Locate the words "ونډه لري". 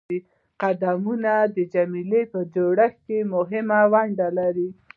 3.93-4.69